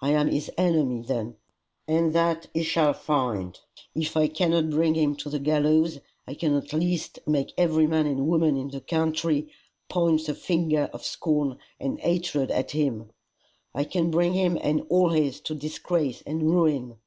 [0.00, 1.38] I am his enemy then,
[1.88, 3.58] and that he shall find.
[3.96, 8.06] If I cannot bring him to the gallows, I can at least make every man
[8.06, 9.50] and woman in the country
[9.88, 13.10] point the finger of scorn and hatred at him.
[13.74, 16.98] I can bring him and all his to disgrace and ruin.